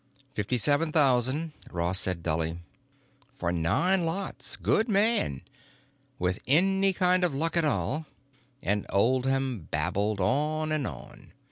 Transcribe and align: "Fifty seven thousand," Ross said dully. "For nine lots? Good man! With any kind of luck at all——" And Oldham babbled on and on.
"Fifty 0.33 0.57
seven 0.57 0.91
thousand," 0.91 1.51
Ross 1.69 1.99
said 1.99 2.23
dully. 2.23 2.57
"For 3.37 3.51
nine 3.51 4.03
lots? 4.03 4.55
Good 4.55 4.89
man! 4.89 5.43
With 6.17 6.39
any 6.47 6.91
kind 6.91 7.23
of 7.23 7.35
luck 7.35 7.55
at 7.55 7.65
all——" 7.65 8.07
And 8.63 8.87
Oldham 8.89 9.67
babbled 9.69 10.19
on 10.19 10.71
and 10.71 10.87
on. 10.87 11.33